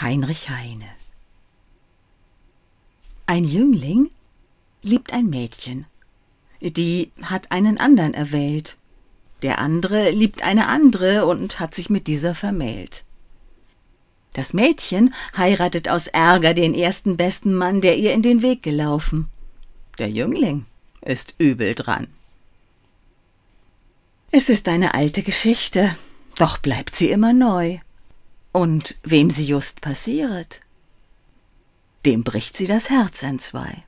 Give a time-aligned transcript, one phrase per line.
[0.00, 0.88] Heinrich Heine
[3.26, 4.08] Ein Jüngling
[4.82, 5.84] liebt ein Mädchen.
[6.62, 8.78] Die hat einen andern erwählt.
[9.42, 13.04] Der andere liebt eine andere und hat sich mit dieser vermählt.
[14.32, 19.28] Das Mädchen heiratet aus Ärger den ersten besten Mann, der ihr in den Weg gelaufen.
[19.98, 20.64] Der Jüngling
[21.02, 22.06] ist übel dran.
[24.30, 25.94] Es ist eine alte Geschichte,
[26.36, 27.80] doch bleibt sie immer neu.
[28.52, 30.60] Und wem sie just passiert,
[32.04, 33.84] dem bricht sie das Herz entzwei.